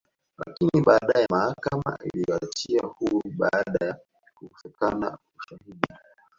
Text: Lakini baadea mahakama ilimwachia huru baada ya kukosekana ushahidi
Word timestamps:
Lakini 0.45 0.81
baadea 0.85 1.25
mahakama 1.31 1.97
ilimwachia 2.13 2.81
huru 2.87 3.21
baada 3.37 3.85
ya 3.85 3.99
kukosekana 4.35 5.17
ushahidi 5.39 5.87